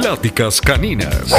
[0.00, 1.32] Pláticas Caninas.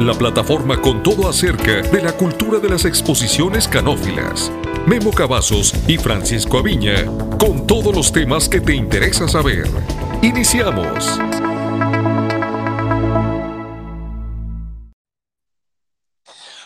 [0.00, 4.50] La plataforma con todo acerca de la cultura de las exposiciones canófilas.
[4.84, 7.06] Memo Cavazos y Francisco Aviña
[7.38, 9.68] con todos los temas que te interesa saber.
[10.20, 11.20] Iniciamos.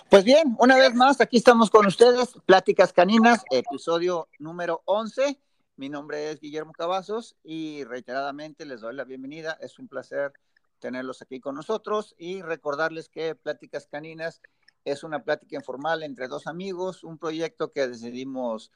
[0.09, 5.39] Pues bien, una vez más, aquí estamos con ustedes, Pláticas Caninas, episodio número 11.
[5.83, 9.59] Mi nombre es Guillermo Cavazos y reiteradamente les doy la bienvenida.
[9.61, 10.33] Es un placer
[10.79, 14.41] tenerlos aquí con nosotros y recordarles que Pláticas Caninas
[14.85, 18.71] es una plática informal entre dos amigos, un proyecto que decidimos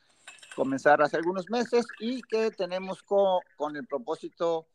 [0.56, 4.66] comenzar hace algunos meses y que tenemos con el propósito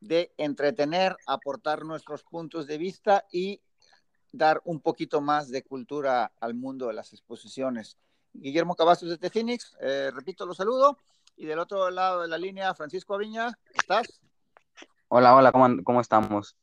[0.00, 3.62] de entretener, aportar nuestros puntos de vista y
[4.32, 7.96] dar un poquito más de cultura al mundo de las exposiciones.
[8.34, 10.98] Guillermo Cavazos desde Phoenix, eh, repito, los saludo.
[11.40, 14.20] Y del otro lado de la línea, Francisco Aviña, ¿estás?
[15.06, 16.56] Hola, hola, ¿cómo, cómo estamos?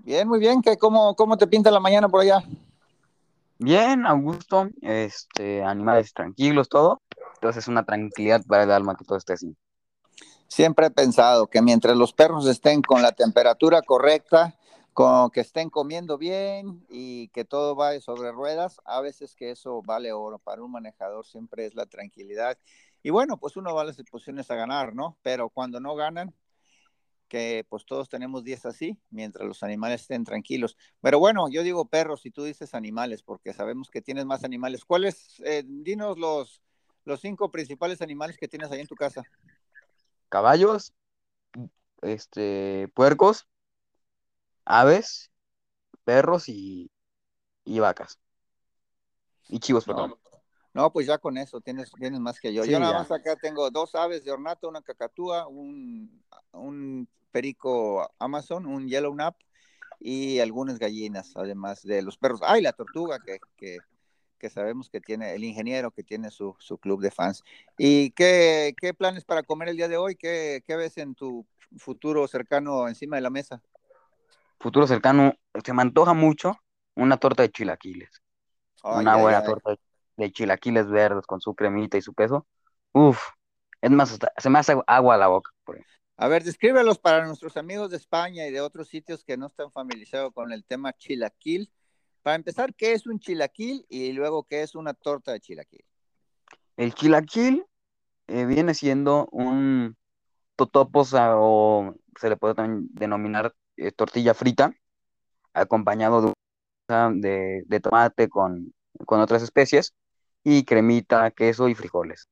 [0.00, 0.60] Bien, muy bien.
[0.60, 2.42] ¿Qué, cómo, ¿Cómo te pinta la mañana por allá?
[3.56, 7.00] Bien, Augusto, este, animales tranquilos, todo.
[7.36, 9.56] Entonces es una tranquilidad para el alma que todo esté así.
[10.48, 14.54] Siempre he pensado que mientras los perros estén con la temperatura correcta,
[14.92, 19.80] con que estén comiendo bien y que todo vaya sobre ruedas, a veces que eso
[19.80, 20.38] vale oro.
[20.38, 22.58] Para un manejador siempre es la tranquilidad.
[23.02, 25.18] Y bueno, pues uno va a las exposiciones a ganar, ¿no?
[25.22, 26.34] Pero cuando no ganan,
[27.28, 30.76] que pues todos tenemos 10 así, mientras los animales estén tranquilos.
[31.00, 34.84] Pero bueno, yo digo perros y tú dices animales, porque sabemos que tienes más animales.
[34.84, 35.40] ¿Cuáles?
[35.44, 36.62] Eh, dinos los,
[37.04, 39.22] los cinco principales animales que tienes ahí en tu casa.
[40.28, 40.92] Caballos,
[42.02, 43.46] este, puercos,
[44.64, 45.30] aves,
[46.04, 46.90] perros y,
[47.64, 48.18] vacas.
[49.48, 50.14] Y chivos, perdón.
[50.74, 52.64] No, pues ya con eso tienes, tienes más que yo.
[52.64, 58.66] yo nada más acá tengo dos aves de ornato, una cacatúa, un, un perico Amazon,
[58.66, 59.36] un yellow nap
[59.98, 62.40] y algunas gallinas, además de los perros.
[62.44, 63.78] Ah, y la tortuga que, que,
[64.38, 67.42] que sabemos que tiene, el ingeniero que tiene su, su club de fans.
[67.76, 70.14] ¿Y qué, qué, planes para comer el día de hoy?
[70.14, 71.46] ¿Qué, ¿Qué ves en tu
[71.78, 73.62] futuro cercano encima de la mesa?
[74.58, 76.56] futuro cercano, se me antoja mucho
[76.94, 78.22] una torta de chilaquiles.
[78.82, 79.78] una buena torta de
[80.32, 82.46] chilaquiles verdes con su cremita y su queso.
[82.92, 83.20] Uf,
[83.80, 85.50] es más, se me hace agua a la boca.
[86.16, 89.70] A ver, descríbelos para nuestros amigos de España y de otros sitios que no están
[89.70, 91.70] familiarizados con el tema chilaquil.
[92.22, 93.86] Para empezar, ¿qué es un chilaquil?
[93.88, 95.84] Y luego, ¿qué es una torta de chilaquil?
[96.76, 97.64] El chilaquil
[98.26, 99.96] eh, viene siendo un
[100.56, 104.74] totopos o se le puede también denominar eh, tortilla frita,
[105.54, 106.34] acompañado
[106.88, 108.74] de, de, tomate con,
[109.06, 109.94] otras especies,
[110.48, 112.28] y cremita, queso y frijoles.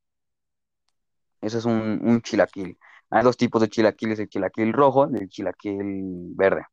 [1.41, 2.79] Eso es un, un, chilaquil.
[3.11, 6.65] Hay dos tipos de chilaquiles, el chilaquil rojo y el chilaquil verde.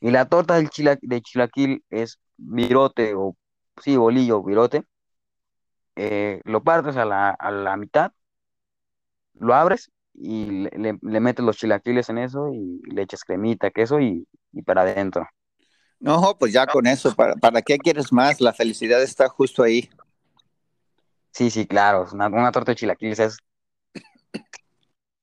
[0.00, 0.68] Y la torta del
[1.02, 3.36] de chilaquil es virote o,
[3.82, 4.84] sí, bolillo, virote.
[5.96, 8.12] Eh, lo partes a la, a la mitad,
[9.34, 14.26] lo abres y le, metes los chilaquiles en eso y le echas cremita, queso y,
[14.64, 15.26] para adentro.
[16.00, 18.40] No, pues ya con eso, ¿para, ¿para qué quieres más?
[18.40, 19.90] La felicidad está justo ahí.
[21.32, 23.38] Sí, sí, claro, una, una torta de chilaquiles es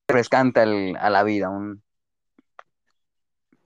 [0.08, 1.48] refrescante a la vida.
[1.48, 1.82] Un...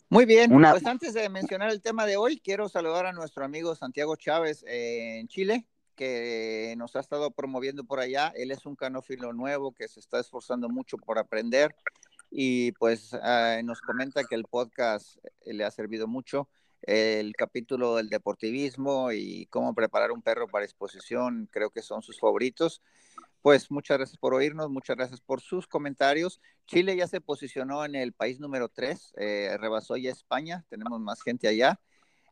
[0.09, 3.75] Muy bien, pues antes de mencionar el tema de hoy, quiero saludar a nuestro amigo
[3.75, 8.33] Santiago Chávez en Chile, que nos ha estado promoviendo por allá.
[8.35, 11.75] Él es un canófilo nuevo que se está esforzando mucho por aprender
[12.31, 16.49] y pues ah, nos comenta que el podcast eh, le ha servido mucho.
[16.83, 22.19] El capítulo del deportivismo y cómo preparar un perro para exposición creo que son sus
[22.19, 22.83] favoritos.
[23.43, 26.41] Pues muchas gracias por oírnos, muchas gracias por sus comentarios.
[26.67, 31.23] Chile ya se posicionó en el país número 3, eh, rebasó ya España, tenemos más
[31.23, 31.81] gente allá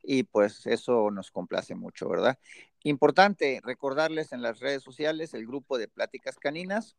[0.02, 2.38] y pues eso nos complace mucho, ¿verdad?
[2.84, 6.96] Importante recordarles en las redes sociales el grupo de Pláticas Caninas,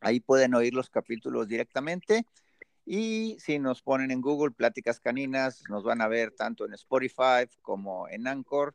[0.00, 2.24] ahí pueden oír los capítulos directamente
[2.84, 7.48] y si nos ponen en Google Pláticas Caninas, nos van a ver tanto en Spotify
[7.62, 8.74] como en Anchor,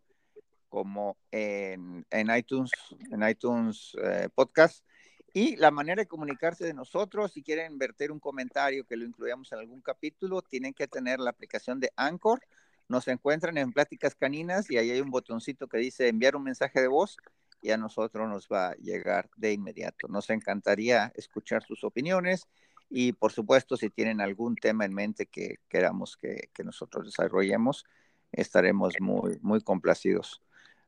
[0.69, 2.71] como en, iTunes,
[3.11, 4.85] en iTunes eh, Podcast.
[5.33, 9.51] Y la manera de comunicarse de nosotros, si quieren verter un comentario que lo incluyamos
[9.51, 12.39] en algún capítulo, tienen que tener la aplicación de Anchor
[12.87, 16.81] nos encuentran en Pláticas Caninas y ahí hay un botoncito que dice enviar un mensaje
[16.81, 17.17] de voz
[17.61, 20.07] y a nosotros nos va a llegar de inmediato.
[20.07, 22.47] Nos encantaría escuchar sus opiniones
[22.89, 27.85] y por supuesto si tienen algún tema en mente que queramos que, nosotros desarrollemos,
[28.31, 30.41] estaremos muy, muy complacidos.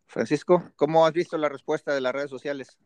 [0.05, 2.77] Francisco, ¿cómo has visto la respuesta de las redes sociales?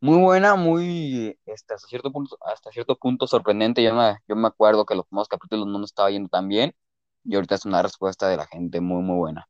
[0.00, 3.82] Muy buena, muy, este, hasta cierto punto, hasta cierto punto sorprendente.
[3.82, 6.74] Yo me, yo me acuerdo que los primeros capítulos no nos estaba yendo tan bien
[7.24, 9.48] y ahorita es una respuesta de la gente muy, muy buena.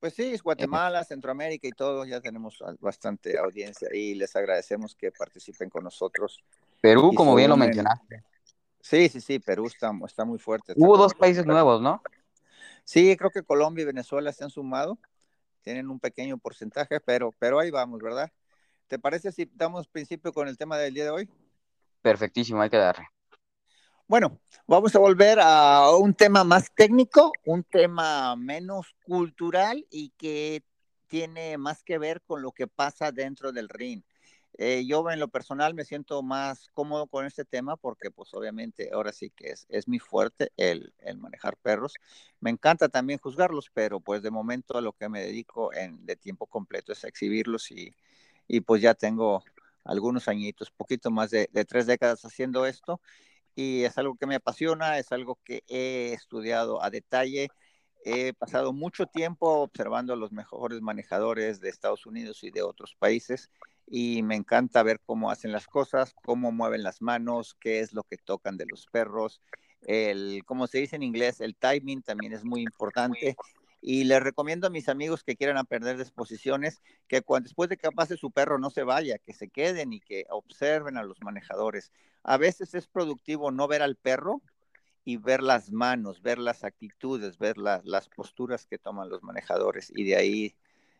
[0.00, 5.10] Pues sí, es Guatemala, Centroamérica y todo, ya tenemos bastante audiencia y les agradecemos que
[5.10, 6.44] participen con nosotros.
[6.80, 8.22] Perú, como bien lo mencionaste.
[8.80, 10.72] Sí, sí, sí, Perú está, está muy fuerte.
[10.76, 12.02] Hubo dos países nuevos, ¿no?
[12.84, 14.98] Sí, creo que Colombia y Venezuela se han sumado,
[15.60, 18.32] tienen un pequeño porcentaje, pero, pero ahí vamos, ¿verdad?
[18.86, 21.30] ¿Te parece si damos principio con el tema del día de hoy?
[22.00, 23.06] Perfectísimo, hay que darle.
[24.06, 30.62] Bueno, vamos a volver a un tema más técnico, un tema menos cultural y que
[31.08, 34.02] tiene más que ver con lo que pasa dentro del ring.
[34.60, 38.90] Eh, yo en lo personal me siento más cómodo con este tema porque pues obviamente
[38.92, 41.94] ahora sí que es, es muy fuerte el, el, manejar perros.
[42.40, 46.16] Me encanta también juzgarlos, pero pues de momento a lo que me dedico en, de
[46.16, 47.94] tiempo completo es exhibirlos y,
[48.48, 49.44] y pues ya tengo
[49.84, 53.00] algunos añitos, poquito más de, tres décadas haciendo esto
[53.54, 57.48] y es algo que me apasiona, es algo que he estudiado a detalle.
[58.04, 62.96] He pasado mucho tiempo observando a los mejores manejadores de Estados Unidos y de otros
[62.98, 63.50] países
[63.90, 68.02] y me encanta ver cómo hacen las cosas, cómo mueven las manos, qué es lo
[68.02, 69.40] que tocan de los perros.
[69.82, 73.36] El, como se dice en inglés, el timing también es muy importante
[73.80, 77.76] y les recomiendo a mis amigos que quieran aprender de exposiciones que cuando, después de
[77.76, 81.22] que pase su perro no se vaya, que se queden y que observen a los
[81.22, 81.92] manejadores.
[82.24, 84.42] A veces es productivo no ver al perro
[85.04, 90.04] y ver las manos, ver las actitudes, ver las posturas que toman los manejadores y
[90.04, 90.56] de ahí,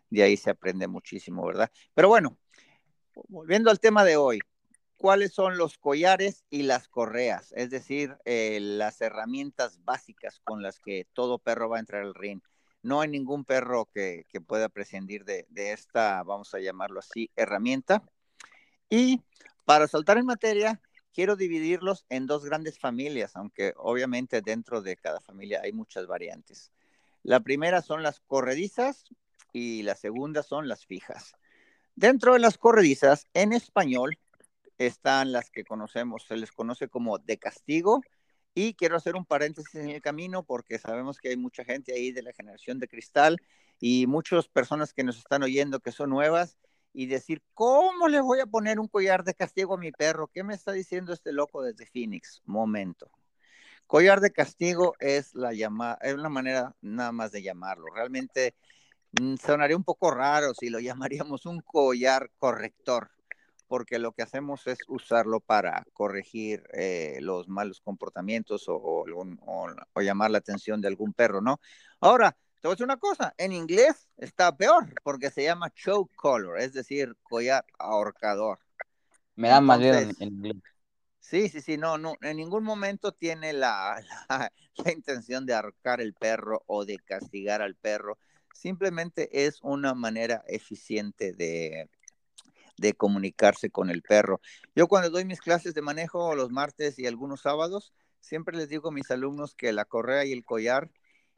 [0.08, 1.70] de ahí se aprende muchísimo, ¿verdad?
[1.94, 2.38] Pero bueno,
[3.28, 4.40] volviendo al tema de hoy,
[4.96, 7.52] ¿cuáles son los collares y las correas?
[7.56, 12.14] Es decir, eh, las herramientas básicas con las que todo perro va a entrar al
[12.14, 12.40] ring
[12.82, 18.02] no hay ningún perro que, pueda prescindir de, esta, vamos a llamarlo así, herramienta.
[18.88, 19.22] Y
[19.64, 20.80] para saltar en materia,
[21.12, 26.72] quiero dividirlos en dos grandes familias, aunque obviamente dentro de cada familia hay muchas variantes.
[27.22, 29.04] La primera son las corredizas
[29.52, 31.34] y la segunda son las fijas.
[31.98, 34.20] Dentro de las corredizas, en español,
[34.78, 38.02] están las que conocemos, se les conoce como de castigo
[38.54, 42.12] y quiero hacer un paréntesis en el camino porque sabemos que hay mucha gente ahí
[42.12, 43.38] de la generación de cristal
[43.80, 46.56] y muchas personas que nos están oyendo que son nuevas
[46.92, 50.28] y decir, ¿cómo le voy a poner un collar de castigo a mi perro?
[50.28, 52.42] ¿Qué me está diciendo este loco desde Phoenix?
[52.44, 53.10] Momento.
[53.88, 57.86] Collar de castigo es la llama es una manera nada más de llamarlo.
[57.92, 58.54] Realmente
[59.40, 60.80] sonaría un poco raro si lo
[61.10, 63.10] llamaríamos un collar corrector
[63.68, 69.04] porque lo que hacemos es usarlo para corregir eh, los malos comportamientos o,
[70.00, 71.60] llamar la atención de algún perro, ¿no?
[72.00, 76.14] Ahora, te voy a decir una cosa, en inglés está peor porque se llama choke
[76.16, 78.58] collar, es decir, collar ahorcador.
[79.36, 80.56] Me da más en, inglés.
[81.20, 84.02] Sí, sí, sí, no, no, en ningún momento tiene la,
[84.76, 88.18] la intención de ahorcar el perro o de castigar al perro,
[88.58, 91.88] simplemente es una manera eficiente de,
[92.76, 94.40] de comunicarse con el perro.
[94.75, 98.88] Yo cuando doy mis clases de manejo los martes y algunos sábados, siempre les digo
[98.88, 100.90] a mis alumnos que la correa y el collar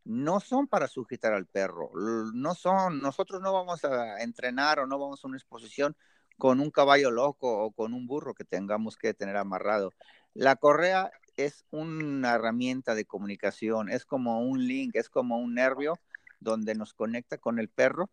[0.04, 1.90] no son para sujetar al perro,
[2.32, 5.94] no son, nosotros no vamos a entrenar o no vamos a una exposición
[6.38, 9.92] con un caballo loco o con un burro que tengamos que tener amarrado.
[10.32, 15.98] La correa es una herramienta de comunicación, es como un link, es como un nervio
[16.40, 18.10] donde nos conecta con el perro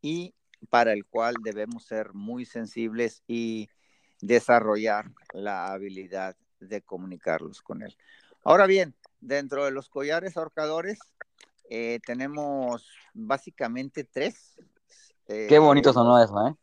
[0.00, 0.34] y
[0.70, 3.68] para el cual debemos ser muy sensibles y
[4.20, 7.96] desarrollar la habilidad de comunicarlos con él.
[8.44, 10.98] Ahora bien, dentro de los collares ahorcadores
[11.68, 14.56] eh, tenemos básicamente tres.
[15.26, 16.54] Qué bonito sonó eso, ¿eh?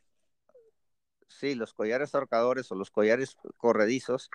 [1.28, 4.30] Sí, los collares ahorcadores o los collares corredizos.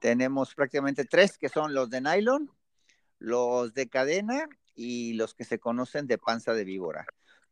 [0.00, 2.50] Tenemos prácticamente tres que son los de nylon,
[3.18, 4.48] los de cadena
[4.78, 7.04] y los que se conocen de panza de víbora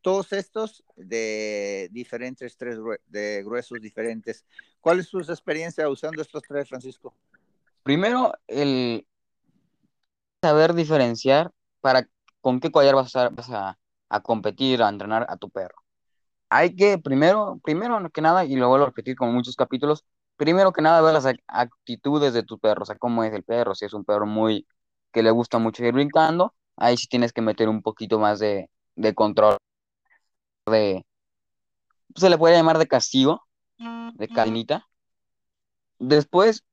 [0.07, 2.79] todos estos de diferentes tres
[3.09, 4.47] de gruesos diferentes.
[4.81, 7.13] ¿Cuál es su experiencia usando estos tres, Francisco?
[7.83, 9.05] Primero, el
[10.41, 12.09] saber diferenciar para
[12.41, 13.77] con qué collar vas a, vas a,
[14.21, 15.83] competir, a entrenar a tu perro.
[16.51, 20.05] Hay que primero, primero que nada, y lo vuelvo a repetir como muchos capítulos,
[20.37, 23.75] primero que nada ver las actitudes de tu perro, o sea, cómo es el perro,
[23.75, 24.69] si es un perro muy
[25.11, 28.71] que le gusta mucho ir brincando, ahí sí tienes que meter un poquito más de,
[28.97, 29.57] de control
[30.71, 31.05] de,
[32.15, 33.43] se le puede llamar de castigo,
[33.79, 34.87] de cadenita.
[35.99, 36.65] Después,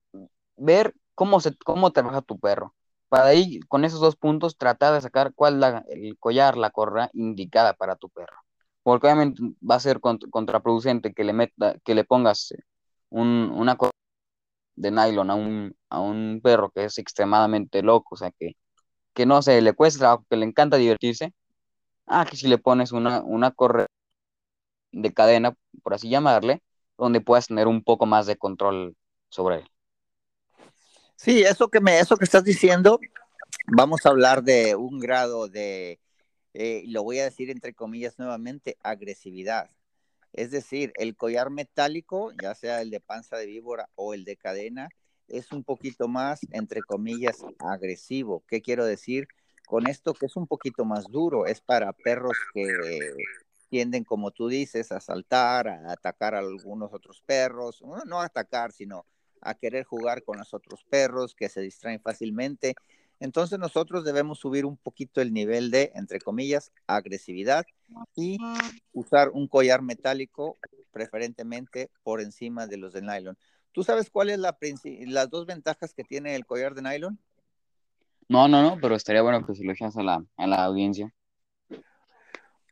[0.58, 2.74] ver cómo, se, cómo trabaja tu perro.
[3.10, 7.10] Para ahí, con esos dos puntos, tratar de sacar cuál es el collar, la correa
[7.14, 8.38] indicada para tu perro.
[8.82, 12.54] Porque obviamente va a ser contraproducente que le, meta, que le pongas
[13.10, 13.92] una cosa
[14.76, 18.54] de nylon a un, a un perro que es extremadamente loco, o sea, que,
[19.14, 21.34] que no sé, le cuesta trabajo, que le encanta divertirse,
[22.08, 23.88] ah, que si le pones una, una correa
[24.92, 26.62] de cadena, por así llamarle,
[26.98, 28.96] donde puedas tener un poco más de control
[29.30, 29.70] sobre él.
[31.16, 33.00] Sí, eso que me, eso que estás diciendo,
[33.68, 36.00] vamos a hablar de un grado de,
[36.54, 39.70] eh, lo voy a decir entre comillas nuevamente, agresividad.
[40.34, 44.36] Es decir, el collar metálico, ya sea el de panza de víbora o el de
[44.36, 44.90] cadena,
[45.34, 48.44] es un poquito más, entre comillas, agresivo.
[48.48, 49.28] ¿Qué quiero decir?
[49.68, 52.64] Con esto que es un poquito más duro, es para perros que
[53.70, 58.72] tienden, como tú dices, a saltar, a atacar a algunos otros perros, no a atacar,
[58.72, 59.06] sino
[59.42, 62.76] a querer jugar con los otros perros que se distraen fácilmente.
[63.20, 67.66] Entonces nosotros debemos subir un poquito el nivel de, entre comillas, agresividad
[68.16, 68.38] y
[68.92, 70.58] usar un collar metálico,
[70.92, 73.38] preferentemente por encima de los de nylon.
[73.74, 74.56] ¿Tú sabes cuáles la
[75.08, 77.20] las dos ventajas que tiene el collar de nylon?
[78.30, 81.14] No, no, no, pero estaría bueno que se lo echas a la, a la audiencia.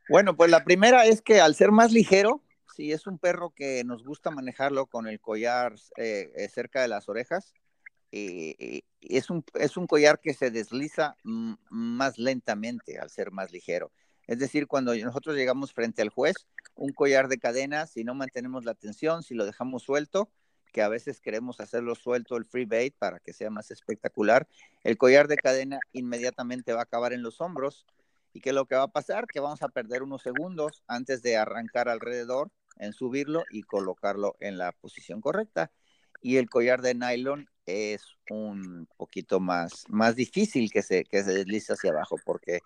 [0.08, 2.44] Bueno, pues la primera es que al ser más ligero,
[2.76, 6.88] si es un perro que nos gusta manejarlo con el collar eh, eh, cerca de
[6.88, 7.54] las orejas,
[8.12, 13.92] eh, es, un, es un collar que se desliza más lentamente al ser más ligero.
[14.28, 16.36] Es decir, cuando nosotros llegamos frente al juez,
[16.76, 20.30] un collar de cadena, si no mantenemos la tensión, si lo dejamos suelto,
[20.72, 24.48] que a veces queremos hacerlo suelto el free bait para que sea más espectacular,
[24.84, 27.86] el collar de cadena inmediatamente va a acabar en los hombros.
[28.34, 29.28] ¿Y qué es lo que va a pasar?
[29.28, 34.58] Que vamos a perder unos segundos antes de arrancar alrededor en subirlo y colocarlo en
[34.58, 35.72] la posición correcta.
[36.22, 41.34] Y el collar de nylon es un poquito más, más difícil que se, que se
[41.34, 42.60] deslice hacia abajo porque,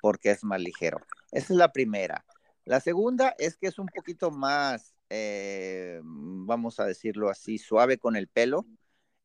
[0.00, 0.98] porque es más ligero.
[1.30, 2.24] Esa es la primera.
[2.64, 8.16] La segunda es que es un poquito más, eh, vamos a decirlo así, suave con
[8.16, 8.66] el pelo.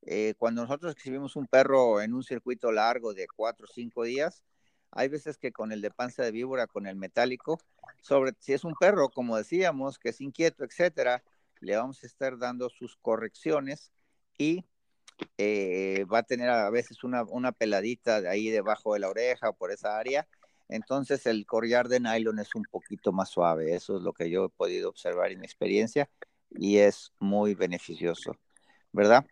[0.03, 4.43] Eh, cuando nosotros exhibimos un perro en un circuito largo de cuatro o cinco días,
[4.91, 7.59] hay veces que con el de panza de víbora, con el metálico,
[8.01, 11.23] sobre si es un perro, como decíamos, que es inquieto, etcétera,
[11.59, 13.91] le vamos a estar dando sus correcciones
[14.37, 14.65] y
[15.37, 19.49] eh, va a tener a veces una, una peladita de ahí debajo de la oreja
[19.49, 20.27] o por esa área.
[20.69, 23.75] Entonces el collar de nylon es un poquito más suave.
[23.75, 26.09] Eso es lo que yo he podido observar en mi experiencia
[26.51, 28.35] y es muy beneficioso,
[28.91, 29.25] ¿verdad?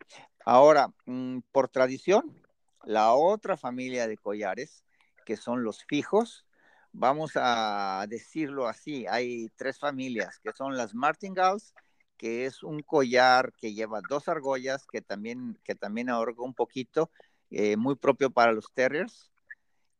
[0.45, 2.41] Ahora, mm, por tradición,
[2.83, 4.83] la otra familia de collares,
[5.25, 6.45] que son los fijos,
[6.91, 11.73] vamos a decirlo así, hay tres familias, que son las martingales,
[12.17, 17.11] que es un collar que lleva dos argollas, que también, que también ahorga un poquito,
[17.51, 19.31] eh, muy propio para los terriers,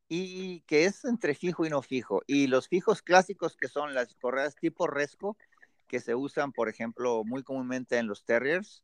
[0.10, 2.22] y que es entre fijo y no fijo.
[2.28, 5.38] Y los fijos clásicos, que son las correas tipo resco,
[5.88, 8.84] que se usan, por ejemplo, muy comúnmente en los terriers,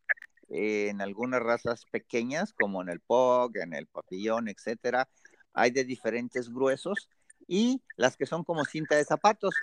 [0.50, 5.10] en algunas razas pequeñas, como en el Pug, en el Papillón, etcétera.
[5.54, 7.10] Hay de diferentes gruesos
[7.48, 9.56] y las que son como cinta de zapatos,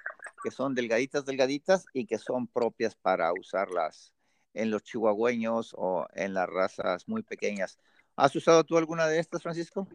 [0.43, 4.15] que son delgaditas, delgaditas y que son propias para usarlas
[4.55, 7.79] en los chihuahueños o en las razas muy pequeñas.
[8.17, 9.87] ¿Has usado tú alguna de estas, Francisco?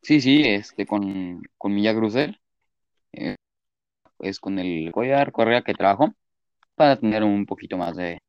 [0.00, 1.96] Sí, sí, este, con, con mi Jack
[3.12, 3.36] eh,
[4.20, 6.14] es con el collar, correa que trabajo
[6.74, 8.20] para tener un poquito más de,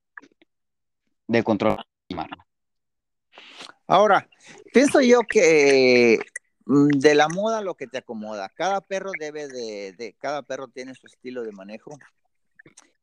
[1.27, 1.77] de control.
[3.88, 4.27] Ahora,
[4.72, 6.19] pienso yo que
[6.65, 8.50] Mm, de la moda lo que te acomoda.
[8.50, 11.91] Cada perro debe de, cada perro tiene su estilo de manejo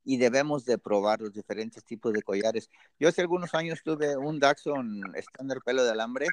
[0.02, 2.71] y debemos de probar los diferentes tipos de collares.
[2.99, 6.28] Yo hace algunos años tuve un Dachshund estándar pelo de alambre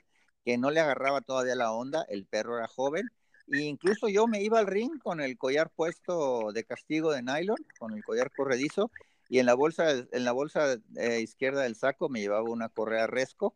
[0.48, 3.06] que no le agarraba todavía la onda, el perro era joven,
[3.52, 7.58] e incluso yo me iba al ring con el collar puesto de castigo de nylon,
[7.78, 8.90] con el collar corredizo,
[9.28, 13.08] y en la bolsa, en la bolsa eh, izquierda del saco me llevaba una correa
[13.08, 13.56] resco,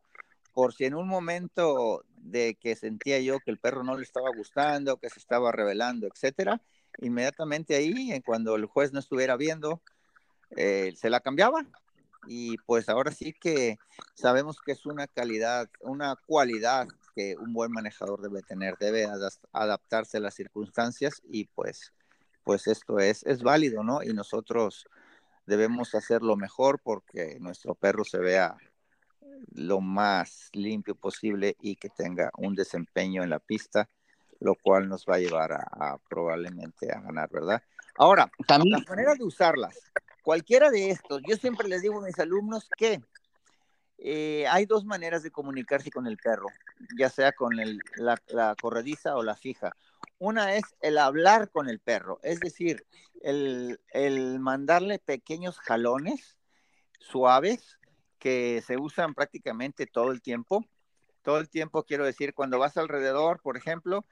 [0.52, 4.30] por si en un momento de que sentía yo que el perro no le estaba
[4.36, 6.62] gustando, que se estaba revelando, etcétera,
[7.00, 9.82] inmediatamente ahí, cuando el juez no estuviera viendo,
[10.58, 11.66] eh, se la cambiaba.
[12.28, 13.80] Y pues ahora sí que
[14.14, 19.08] sabemos que es una calidad, una cualidad que un buen manejador debe tener, debe
[19.52, 21.94] adaptarse a las circunstancias y pues,
[22.44, 24.04] pues esto es, es válido, ¿no?
[24.04, 24.86] Y nosotros
[25.46, 28.56] debemos hacerlo mejor porque nuestro perro se vea
[29.54, 33.90] lo más limpio posible y que tenga un desempeño en la pista,
[34.40, 37.62] lo cual nos va a llevar a, probablemente a ganar, ¿verdad?
[37.98, 38.80] Ahora, También...
[38.80, 43.02] la manera de usarlas, cualquiera de estos, yo siempre les digo a mis alumnos que
[43.98, 46.48] eh, hay dos maneras de comunicarse con el perro,
[46.98, 49.76] ya sea con la, corrediza o la fija.
[50.18, 52.86] Una es el hablar con el perro, es decir,
[53.22, 56.38] el, el mandarle pequeños jalones
[57.00, 57.78] suaves
[58.22, 60.66] que se usan prácticamente todo el tiempo.
[61.24, 64.06] Todo el tiempo, quiero decir, cuando vas alrededor, por ejemplo,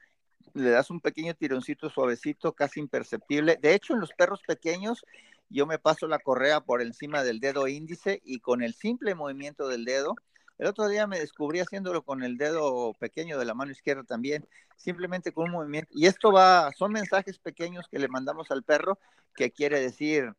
[0.53, 3.57] le das un pequeño tironcito suavecito, casi imperceptible.
[3.61, 5.03] De hecho, en los perros pequeños,
[5.49, 9.67] yo me paso la correa por encima del dedo índice y con el simple movimiento
[9.67, 10.15] del dedo,
[10.59, 14.45] el otro día me descubrí haciéndolo con el dedo pequeño de la mano izquierda también,
[14.75, 15.89] simplemente con un movimiento.
[15.95, 18.99] Y esto va, son mensajes pequeños que le mandamos al perro
[19.35, 20.33] que quiere decir,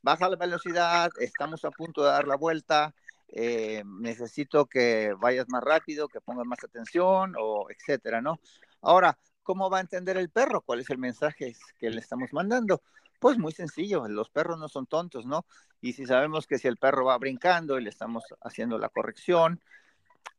[0.00, 2.94] baja la velocidad, estamos a punto de dar la vuelta,
[3.28, 8.38] eh, necesito que vayas más rápido, que pongas más atención, o etcétera, ¿no?
[8.80, 10.60] Ahora, ¿cómo va a entender el perro?
[10.60, 12.80] ¿Cuál es el mensaje que le estamos mandando?
[13.24, 15.46] Pues muy sencillo, los perros no son tontos, ¿no?
[15.80, 19.62] Y si sabemos que si el perro va brincando y le estamos haciendo la corrección,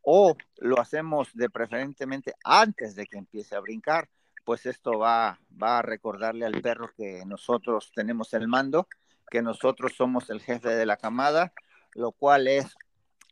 [0.03, 4.07] o lo hacemos de preferentemente antes de que empiece a brincar,
[4.43, 8.87] pues esto va, va a recordarle al perro que nosotros tenemos el mando,
[9.31, 11.53] que nosotros somos el jefe de la camada,
[11.95, 12.75] lo cual es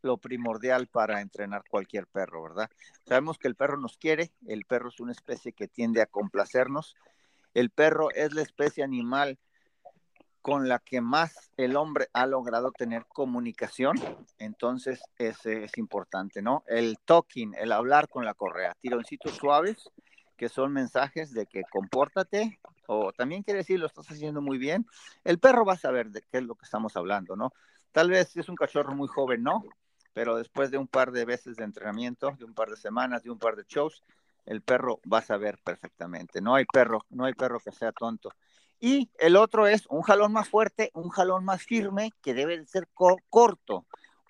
[0.02, 2.72] lo primordial para entrenar cualquier perro, ¿verdad?
[3.06, 6.96] Sabemos que el perro nos quiere, el perro es una especie que tiende a complacernos,
[7.54, 9.38] el perro es la especie animal
[10.42, 13.96] con la que más el hombre ha logrado tener comunicación,
[14.40, 16.66] entonces ese es importante, ¿no?
[16.68, 19.90] El talking, el hablar con la correa, tironcitos suaves,
[20.36, 24.86] que son mensajes de que compórtate, o también quiere decir lo estás haciendo muy bien,
[25.24, 27.54] el perro va a saber de qué es lo que estamos hablando, ¿no?
[27.94, 29.64] Tal vez es un cachorro muy joven, no,
[30.14, 33.32] pero después de un par de veces de entrenamiento, de un par de semanas, de
[33.32, 34.04] un par de shows,
[34.46, 36.42] el perro va a saber perfectamente.
[36.42, 38.32] No hay perro, no hay perro que sea tonto.
[38.80, 42.90] Y el otro es un jalón más fuerte, un jalón más firme, que debe ser
[42.94, 43.86] corto.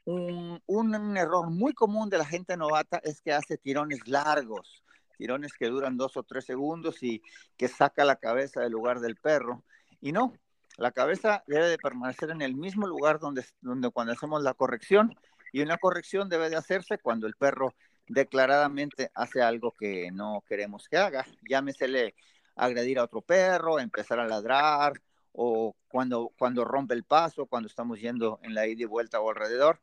[0.05, 4.83] Un, error muy común de la gente novata es que hace tirones largos,
[5.17, 7.21] tirones que duran dos o tres segundos y
[7.57, 9.63] que saca la cabeza del lugar del perro.
[10.01, 10.33] Y no,
[10.77, 15.15] la cabeza debe de permanecer en el mismo lugar donde, donde cuando hacemos la corrección
[15.51, 17.73] y una corrección debe de hacerse cuando el perro
[18.07, 21.25] declaradamente hace algo que no queremos que haga.
[21.47, 22.15] Llámesele
[22.55, 24.93] agredir a otro perro, empezar a ladrar
[25.31, 29.29] o cuando, cuando rompe el paso, cuando estamos yendo en la ida y vuelta o
[29.29, 29.79] alrededor.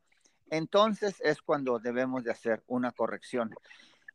[0.49, 3.53] Entonces es cuando debemos de hacer una corrección.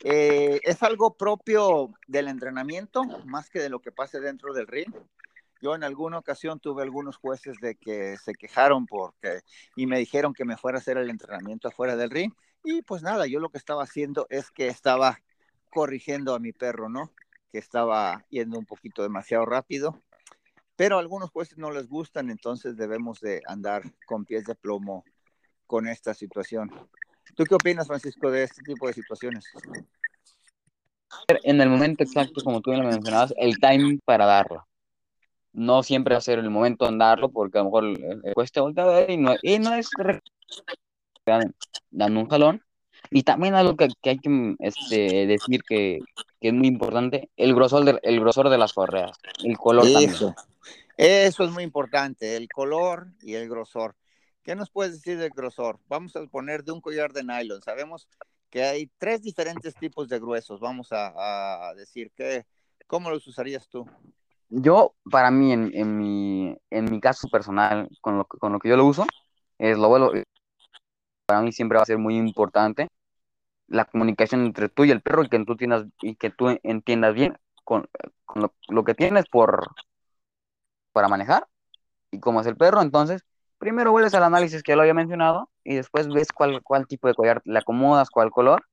[0.05, 4.93] Eh, es algo propio del entrenamiento, más que de lo que pase dentro del ring.
[5.63, 9.41] Yo en alguna ocasión tuve algunos jueces de que se quejaron porque
[9.75, 12.33] y me dijeron que me fuera a hacer el entrenamiento afuera del ring
[12.67, 15.21] y pues nada, yo lo que estaba haciendo es que estaba
[15.71, 17.13] corrigiendo a mi perro, ¿no?
[17.53, 20.03] Que estaba yendo un poquito demasiado rápido,
[20.75, 25.05] pero a algunos jueces no les gustan, entonces debemos de andar con pies de plomo
[25.69, 26.71] con esta situación.
[27.37, 29.45] ¿Tú qué opinas, Francisco, de este tipo de situaciones?
[31.45, 34.67] En el momento exacto, como tú lo mencionabas, el timing para darlo
[35.57, 38.61] no siempre va a ser el momento de andarlo, porque a lo mejor le cuesta
[38.61, 39.89] voltear y no, y no es
[41.91, 42.63] dando un jalón.
[43.11, 46.01] Y también algo que, que hay que este, decir que,
[46.41, 50.35] que, es muy importante, el grosor, de, el grosor de las correas, el color Eso.
[50.97, 53.95] Eso es muy importante, el color y el grosor.
[54.43, 55.79] ¿Qué nos puedes decir del grosor?
[55.89, 57.63] Vamos a poner de un collar de nylon.
[57.63, 58.09] Sabemos
[58.51, 60.61] que hay tres diferentes tipos de gruesos.
[60.61, 62.47] Vamos a, a decir que,
[62.87, 63.87] ¿cómo los usarías tú?
[64.49, 68.69] Yo, para mí, en, en, mi, en mi caso personal, con lo, con lo que
[68.69, 69.05] yo lo uso,
[69.59, 70.13] es lo bueno,
[71.27, 72.89] para mí siempre va a ser muy importante
[73.69, 77.15] la comunicación entre tú y el perro y que tú, entiendas, y que tú entiendas
[77.15, 77.89] bien con,
[78.69, 79.67] lo, que tienes por
[80.93, 81.47] para manejar
[82.11, 82.81] y cómo es el perro.
[82.81, 83.23] Entonces,
[83.59, 87.09] primero vuelves al análisis que ya lo había mencionado y después ves cuál, cuál tipo
[87.09, 88.65] de collar le acomodas, cuál color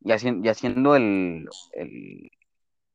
[0.00, 2.30] y, y haciendo el, el,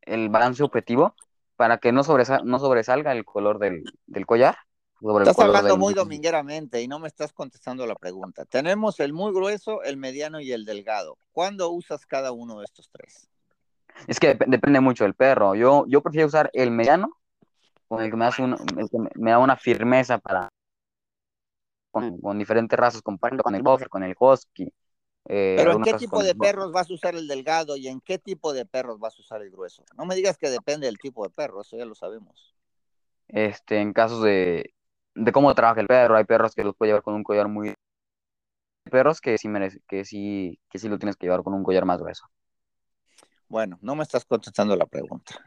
[0.02, 1.16] el balance objetivo
[1.56, 2.02] para que no,
[2.44, 3.84] no sobresalga el color del,
[4.26, 4.58] collar.
[5.02, 8.46] Estás hablando muy domingueramente y no me estás contestando la pregunta.
[8.46, 11.18] Tenemos el muy grueso, el mediano y el delgado.
[11.32, 13.28] ¿Cuándo usas cada uno de estos tres?
[14.08, 15.56] Es que depende mucho del perro.
[15.56, 17.18] Yo, yo prefiero usar el mediano,
[17.88, 18.44] con el que me, hace
[19.16, 20.50] me da una firmeza para
[21.92, 24.72] con, diferentes razas, comparando con el buffer, con el husky,
[25.26, 28.18] eh, Pero ¿en qué tipo de perros vas a usar el delgado y en qué
[28.18, 29.84] tipo de perros vas a usar el grueso?
[29.96, 32.56] No me digas que depende del tipo de perro, eso ya lo sabemos.
[33.28, 34.74] Este, en casos de,
[35.16, 37.70] de cómo trabaja el perro, hay perros que los puede llevar con un collar muy...
[37.70, 41.64] Hay perros que sí, merece, que, sí, que sí lo tienes que llevar con un
[41.64, 42.26] collar más grueso.
[43.48, 45.46] Bueno, no me estás contestando la pregunta,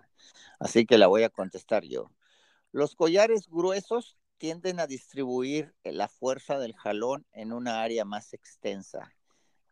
[0.61, 2.11] así que la voy a contestar yo.
[2.71, 9.11] Los collares gruesos tienden a distribuir la fuerza del jalón en una área más extensa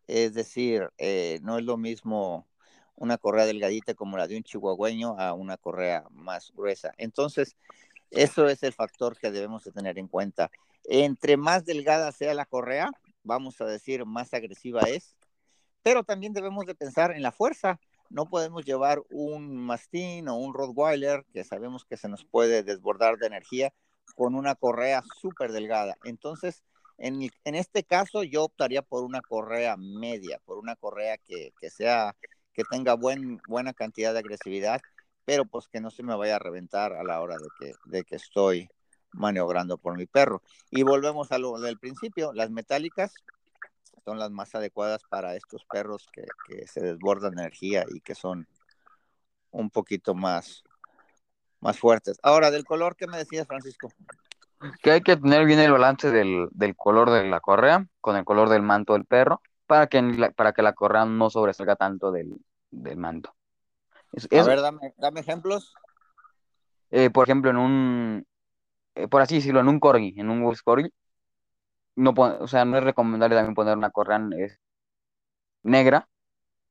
[0.07, 2.47] es decir, eh, no es lo mismo
[2.95, 6.93] una correa delgadita como la de un chihuahueño a una correa más gruesa.
[6.97, 7.55] Entonces,
[8.13, 10.51] eso es el factor que debemos de tener en cuenta.
[10.85, 12.89] Entre más delgada sea la correa,
[13.23, 15.15] vamos a decir, más agresiva es.
[15.81, 17.79] Pero también debemos de pensar en la fuerza.
[18.09, 23.17] No podemos llevar un mastín o un rottweiler que sabemos que se nos puede desbordar
[23.17, 23.73] de energía
[24.15, 25.97] con una correa súper delgada.
[26.03, 26.63] Entonces,
[26.97, 32.15] en, este caso yo optaría por una correa media, por una correa que, sea,
[32.53, 34.79] que tenga buen, buena cantidad de agresividad,
[35.25, 38.03] pero pues que no se me vaya a reventar a la hora de que, de
[38.03, 38.69] que estoy
[39.11, 40.41] maniobrando por mi perro.
[40.71, 43.13] Y volvemos a lo del principio, las metálicas
[44.03, 48.47] son las más adecuadas para estos perros que, que se desbordan energía y que son
[49.51, 50.63] un poquito más,
[51.61, 52.17] más fuertes.
[52.21, 53.89] Ahora, del color, ¿qué me decías, Francisco?
[54.81, 58.25] Que hay que tener bien el balance del, del color de la correa con el
[58.25, 62.35] color del manto del perro para que, para que la correa no sobresalga tanto del,
[62.71, 63.33] del manto.
[64.13, 65.73] Es, A ver, dame, dame ejemplos.
[66.91, 68.27] Eh, por ejemplo, en un,
[68.95, 70.91] eh, por así decirlo, en un corgi, en un wolf corgi,
[71.95, 74.57] no, o sea, no es recomendable también poner una correa eh,
[75.63, 76.07] negra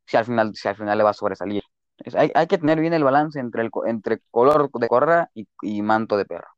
[0.06, 1.62] si al final, si al final le va a sobresalir.
[1.98, 5.46] Es, hay, hay, que tener bien el balance entre, el, entre color de correa y,
[5.62, 6.48] y manto de perro,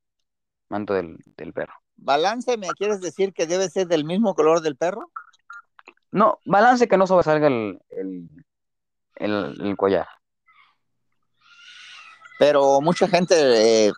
[0.69, 1.75] manto del, del, perro.
[1.97, 5.11] ¿Balance me quieres decir que debe ser del mismo color del perro?
[6.11, 8.29] No, balance que no sobresalga el, el,
[9.17, 10.07] el, el collar.
[12.39, 13.93] Pero mucha gente eh,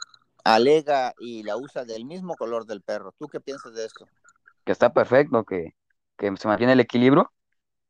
[0.44, 3.12] alega y la usa del mismo color del perro.
[3.18, 4.06] ¿Tú qué piensas de esto?
[4.64, 5.74] Que está perfecto, que,
[6.16, 7.32] que se mantiene el equilibrio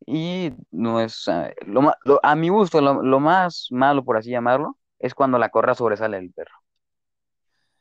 [0.04, 4.30] y no es, uh, lo, lo, a mi gusto, lo, lo, más malo, por así
[4.30, 6.54] llamarlo, es cuando la correa sobresale del perro.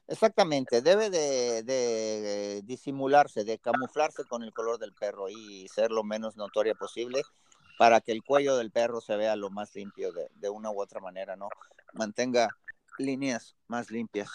[0.07, 6.03] Exactamente, debe de, de, disimularse, de camuflarse con el color del perro y ser lo
[6.03, 7.23] menos notoria posible
[7.77, 10.81] para que el cuello del perro se vea lo más limpio de, de una u
[10.81, 11.49] otra manera, ¿no?
[11.93, 12.49] Mantenga
[12.97, 14.29] líneas más limpias.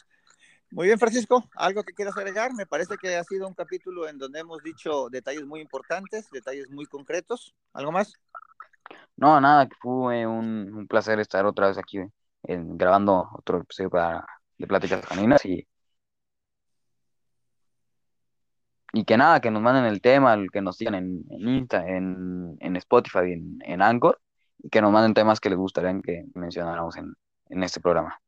[0.73, 2.55] Muy bien, Francisco, ¿algo que quieras agregar?
[2.55, 6.71] Me parece que ha sido un capítulo en donde hemos dicho detalles muy importantes, detalles
[6.71, 7.57] muy concretos.
[7.73, 8.15] ¿Algo más?
[9.17, 11.99] No, nada, que fue un, placer estar otra vez aquí
[12.45, 14.25] en, grabando otro episodio para,
[14.59, 15.67] de Pláticas Caninas y,
[18.93, 22.57] y que nada, que nos manden el tema, que nos sigan en, en Insta, en,
[22.61, 24.21] en Spotify, en, en Anchor,
[24.59, 27.15] y que nos manden temas que les gustaría que mencionáramos en,
[27.49, 28.21] en este programa.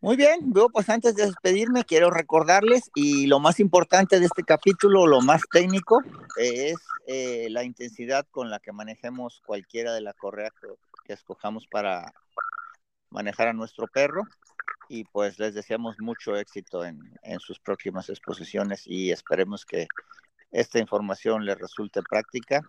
[0.00, 4.42] Muy bien, luego pues antes de despedirme quiero recordarles y lo más importante de este
[4.42, 6.02] capítulo, lo más técnico,
[6.36, 10.68] es eh, la intensidad con la que manejemos cualquiera de la correa que,
[11.06, 12.12] que, escojamos para
[13.08, 14.24] manejar a nuestro perro
[14.88, 19.86] y pues les deseamos mucho éxito en, en sus próximas exposiciones y esperemos que
[20.50, 22.62] esta información les resulte práctica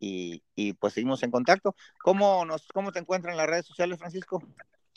[0.00, 1.74] y, y, pues seguimos en contacto.
[2.02, 4.40] ¿Cómo, nos, ¿Cómo te encuentran en las redes sociales, Francisco?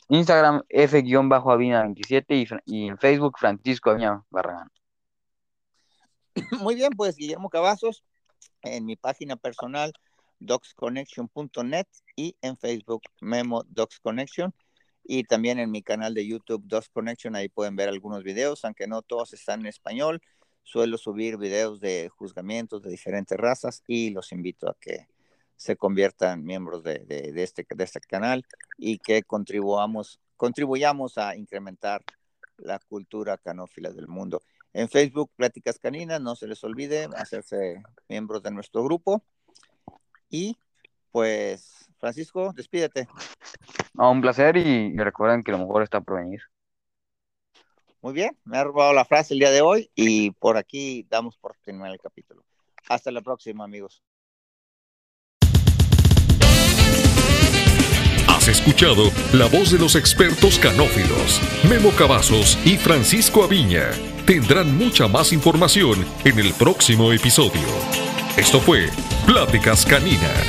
[0.08, 4.70] Instagram F-Avina27 y, y, en Facebook Francisco Avina Barragán.
[6.60, 8.04] Muy bien, pues Guillermo Cavazos,
[8.62, 9.92] en mi página personal
[10.38, 11.86] docsconnection.net
[12.16, 14.54] y en Facebook Memo Docs Connection
[15.04, 18.86] y también en mi canal de YouTube Docs Connection, ahí pueden ver algunos videos, aunque
[18.86, 20.20] no todos están en español.
[20.62, 25.08] Suelo subir videos de juzgamientos de diferentes razas y los invito a que
[25.56, 28.44] se conviertan miembros de, de, de, este, de este canal
[28.78, 32.02] y que contribuyamos, contribuyamos a incrementar
[32.58, 34.42] la cultura canófila del mundo.
[34.72, 39.22] En Facebook, Pláticas Caninas, no se les olvide hacerse miembros de nuestro grupo.
[40.30, 40.56] Y
[41.10, 43.06] pues, Francisco, despídete.
[43.94, 46.40] No, un placer y, recuerden que lo mejor está por venir.
[48.00, 51.36] Muy bien, me ha robado la frase el día de hoy y por aquí damos
[51.36, 52.42] por terminar el capítulo.
[52.88, 54.02] Hasta la próxima, amigos.
[58.28, 63.90] Has escuchado la voz de los expertos canófilos, Memo Cavazos y Francisco Aviña.
[64.26, 67.68] Tendrán mucha más información en el próximo episodio.
[68.36, 68.88] Esto fue
[69.26, 70.48] Pláticas Caninas.